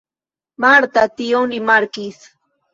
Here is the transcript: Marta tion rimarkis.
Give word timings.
Marta 0.65 1.05
tion 1.21 1.55
rimarkis. 1.55 2.29